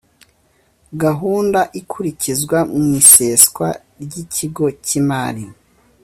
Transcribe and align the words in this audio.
Gahunda 1.03 1.59
ikurikizwa 1.79 2.57
mu 2.73 2.83
iseswa 3.01 3.67
ry 4.03 4.13
ikigo 4.23 4.65
cy 4.85 4.91
imari 4.99 5.45